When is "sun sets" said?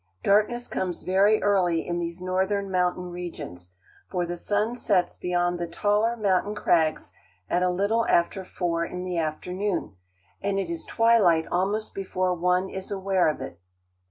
4.35-5.15